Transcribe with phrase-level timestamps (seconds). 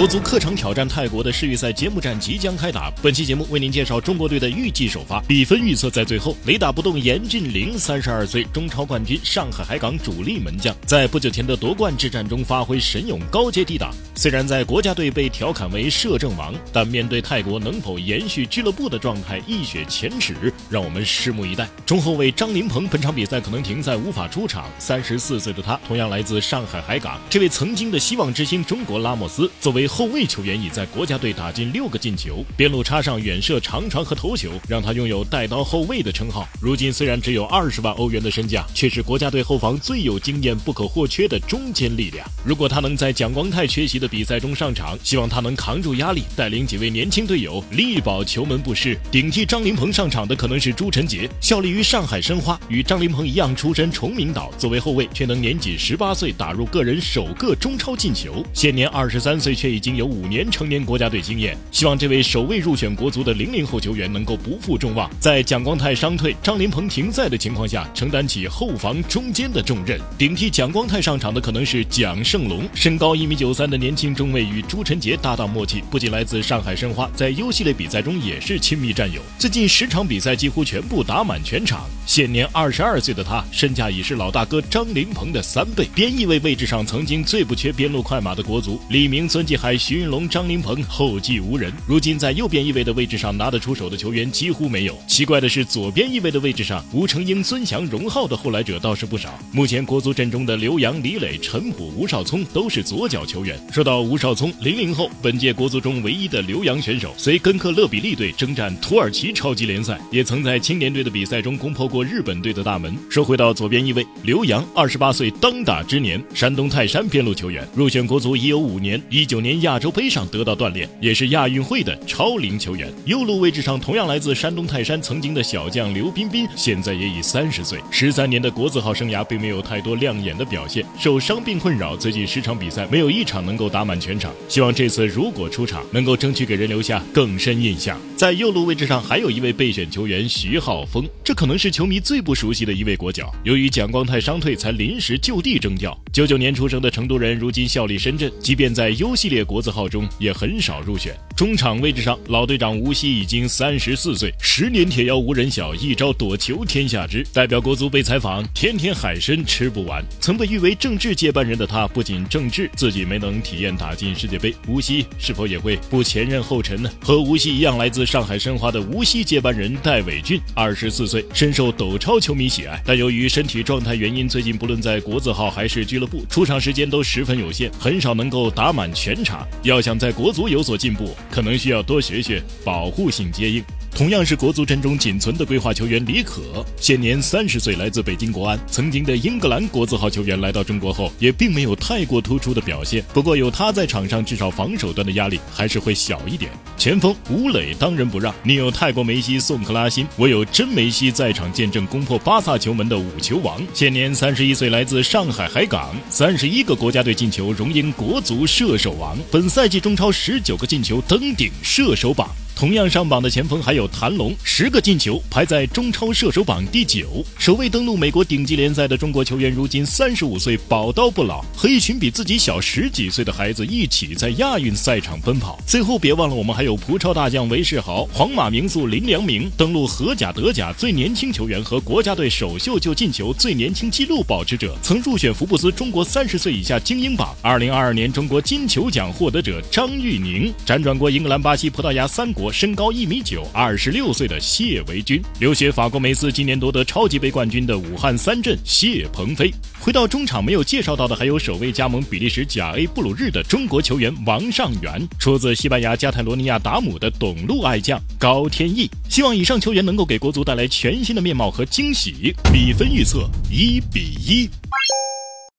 [0.00, 2.90] 国足客场挑战泰国的世预赛揭幕战即将开打。
[3.02, 13.92] 本期节目为您介绍中国队的预计首发比分预测，在最后雷打不动严俊凌，三十二岁中超冠军，上海海港主力门将，在不久前的夺冠之战中发挥神勇，高阶抵挡。
[14.14, 20.34] 虽然在国家队被调侃为摄政王，但面对泰国能否延续俱乐部的状态一雪前耻，
[20.70, 21.68] 让我们拭目以待。
[21.84, 24.64] 中后卫张琳芃本场比赛可能停赛无法出场。
[24.78, 29.89] 三十四岁的他同样来自上海海港，这位曾经的希望之星中国拉莫斯作为。
[29.90, 36.48] 后卫球员已在国家队打进六个进球，边路插上远射、长传和头球，让他拥有“带刀后卫”的称号。
[36.62, 42.24] 如今虽然只有二十万欧元的身价，却是国家队后防最有经验、不可或缺的中坚力量。
[42.44, 48.96] 如果他能在蒋光太缺席的比赛中上场，希望他能扛住压力，带领几位年轻队友力保球门不失。
[49.10, 59.79] 顶替张琳芃上场的可能是朱晨杰，效力于上海申花，与张琳芃一样出身崇明岛，作为后卫却能年仅十八岁打入个人首个中超进球，现年二十三岁却已。
[59.80, 69.98] 已经有五年成年国家队经验，希望这位首位入选国足的零零后球员能够不负众望，在蒋光太伤退、张琳芃停赛的情况下，承担起后防中间的重任。
[70.18, 79.22] 顶替蒋光太上场的可能是蒋胜龙，身高一米九三的年轻中卫与朱晨杰搭档默契，不仅来自上海申花，在 U 系列比赛中也是亲密战友。
[79.38, 81.88] 最近十场比赛几乎全部打满全场。
[82.04, 85.88] 现年二十二岁的他，身价已是老大哥张琳芃的三倍。
[85.94, 89.69] 边翼位位置上，曾经最不缺边路快马的国足，李明、孙继海。
[89.76, 94.96] 徐云龙、张琳芃后继无人，如今在右边翼位的位置上拿得出手的球员几乎没有。
[95.06, 99.38] 奇怪的是，左边翼位的位置上，吴成英、孙祥、荣浩的后来者倒是不少。
[99.52, 103.58] 目前国足阵中的刘洋、李磊、陈普、吴少聪都是左脚球员。
[103.72, 112.96] 说到吴少聪，零零后，本届国足中唯一的留洋选手，随根克勒比利队征战土耳其超级联赛，也曾在青年队的比赛中攻破过日本队的大门。
[113.10, 122.92] 说回到左边翼位，刘洋，二十八岁当打之年，山东泰山边路球员，入选国足已有五年，一九年亚洲杯上得到锻炼，也是亚运会的超龄球员。
[123.04, 127.78] 右路位置上同样来自山东泰山曾经的小将刘彬彬，现在也已三十岁。
[127.90, 134.32] 十三年的国字号生涯并没有太多亮眼的表现，受伤病困扰，最近十场比赛没有一场能够打满全场。
[134.48, 137.98] 希望这次如果出场，能够争取给人留下更深印象。
[138.16, 143.32] 在右路位置上还有一位备选球员徐浩峰，这可能是球迷最不熟悉的一位国脚。
[143.44, 145.96] 由于蒋光太伤退，才临时就地征调。
[146.12, 150.08] 九九年出生的成都人，如今效力深圳，即便在 U 系列国字号中。
[150.20, 151.12] 也很少入选。
[151.40, 157.26] 中场位置上，老队长吴曦已经三十四岁，十年铁腰无人小，一招躲球天下知。
[157.32, 160.04] 代表国足被采访，天天海参吃不完。
[160.20, 166.92] 曾被誉为郑智接班人的他，不仅郑智自己没能体验打进世界杯，吴曦是否也会不前任后尘呢？
[167.00, 172.78] 和吴曦一样，来自上海申花的吴曦接班人戴伟俊，二十四岁，深受斗超球迷喜爱。
[172.84, 179.48] 但由于身体状态原因，最近不论在国字号还是俱乐部，出场时间都十分有限，很少能够打满全场。
[179.62, 183.64] 要想在国足有所进步，可能需要多学学保护性接应。
[183.94, 188.58] 同样是国足阵中仅存的规划球员李可，现年三十岁，来自北京国安。
[188.66, 193.04] 曾经的英格兰国字号球员来到中国后，也并没有太过突出的表现。
[193.12, 196.50] 不过有他在场上，至少防守端的压力还是会小一点。
[196.78, 203.60] 前锋吴磊当仁不让，你有泰国梅西、宋克拉辛，我有真梅西在场见证攻破巴萨球门的五球王。
[203.74, 209.18] 现年三十一岁，来自上海海港，三十一个国家队进球，荣膺国足射手王。
[209.30, 212.30] 本赛季中超十九个进球，登顶射手榜。
[212.60, 217.24] 同样上榜的前锋还有谭龙，十个进球，排在中超射手榜第九。
[217.38, 225.58] 首位登陆美国顶级联赛的中国球员，如今三十五岁，宝刀不老，和一群比自己小十几岁的孩子一起在亚运赛场奔跑。
[225.66, 237.34] 最后别忘了，我们还有葡超大将韦世豪、皇马名宿林良铭，登陆荷甲、德甲最年轻球员和国家队首秀就进球最年轻纪录保持者，曾入选福布斯中国三十岁以下精英榜。
[237.40, 242.49] 二零二二年中国金球奖获得者张玉宁，辗转过英格兰、巴西、葡萄牙三国。
[242.52, 249.52] 身高一米九，二十六岁的谢维军，留学法国梅斯，今年夺得超级杯冠军的武汉三镇谢鹏飞。
[249.78, 258.90] 回到中场没有介绍到的，还有首位加盟比利时甲 A 布鲁日的中国球员王上元，出自西班牙加泰罗尼亚达姆的董路爱将高天意。
[259.08, 262.34] 希望以上球员能够给国足带来全新的面貌和惊喜。
[262.52, 264.48] 比分预测一比一。